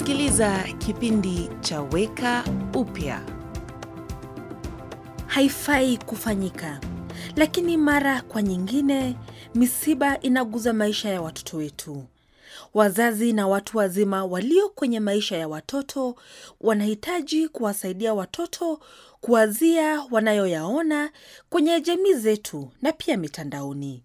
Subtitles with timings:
[0.00, 3.22] Unasikiliza kipindi cha Weka Upya.
[5.26, 6.80] haifai kufanyika,
[7.36, 9.16] lakini mara kwa nyingine
[9.54, 12.04] misiba inaguza maisha ya watoto wetu.
[12.74, 16.16] Wazazi na watu wazima walio kwenye maisha ya watoto
[16.60, 18.80] wanahitaji kuwasaidia watoto
[19.20, 21.10] kuwazia wanayoyaona
[21.50, 24.02] kwenye jamii zetu na pia mitandaoni.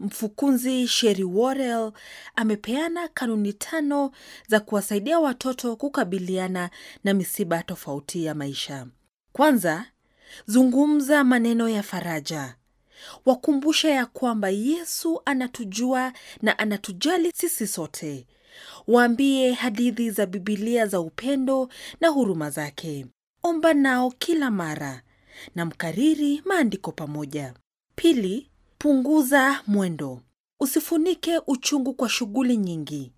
[0.00, 1.92] Mfukunzi Sheri Worrell
[2.36, 4.10] amepeana kanuni tano
[4.48, 6.70] za kuwasaidia watoto kukabiliana
[7.04, 8.86] na misiba tofauti ya maisha.
[9.32, 9.84] Kwanza,
[10.46, 12.54] zungumza maneno ya faraja.
[13.26, 16.12] Wakumbushe ya kwamba Yesu anatujua
[16.42, 18.26] na anatujali sisi sote.
[18.86, 21.68] Waambie hadithi za Bibilia za upendo
[22.00, 23.06] na huruma zake.
[23.42, 25.02] Omba nao kila mara
[25.54, 27.54] na mkariri maandiko pamoja.
[27.94, 30.20] Pili, punguza mwendo.
[30.60, 33.12] Usifunike uchungu kwa shughuli nyingi.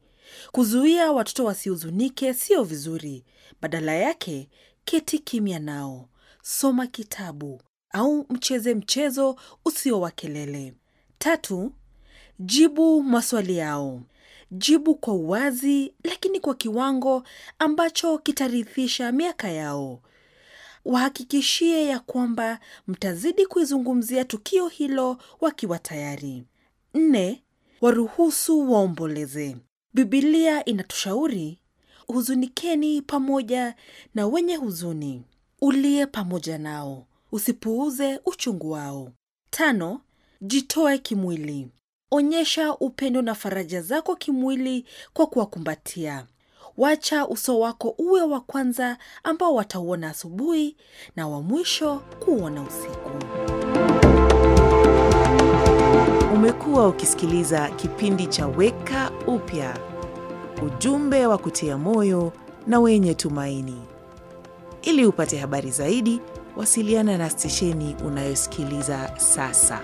[0.53, 3.25] Kuzuia watoto wasihuzunike sio vizuri.
[3.63, 4.49] Badala yake,
[4.85, 6.09] keti kimya nao,
[6.43, 10.75] soma kitabu au mcheze mchezo usio wa kelele.
[11.19, 11.73] Tatu,
[12.39, 14.03] jibu maswali yao.
[14.51, 17.23] Jibu kwa uwazi, lakini kwa kiwango
[17.59, 20.03] ambacho kitarithisha miaka yao.
[20.85, 26.45] Wahakikishie ya kwamba mtazidi kuizungumzia tukio hilo wakiwa tayari.
[26.95, 27.43] Nne,
[27.81, 29.57] waruhusu waomboleze.
[29.95, 31.59] Bibilia inatushauri
[32.07, 33.75] huzunikeni pamoja
[34.15, 35.23] na wenye huzuni,
[35.61, 39.13] ulie pamoja nao, usipuuze uchungu wao.
[39.51, 40.01] Tano,
[40.41, 41.69] jitoe kimwili.
[42.11, 46.27] Onyesha upendo na faraja zako kimwili kwa kuwakumbatia.
[46.77, 50.77] Wacha uso wako uwe wa kwanza ambao watauona asubuhi
[51.17, 53.11] na wa mwisho kuona usiku.
[56.35, 59.79] Umekuwa ukisikiliza kipindi cha Weka Upya,
[60.67, 62.33] ujumbe wa kutia moyo
[62.67, 63.83] na wenye tumaini.
[64.83, 66.21] Ili upate habari zaidi,
[66.57, 69.81] wasiliana na stesheni unayosikiliza sasa.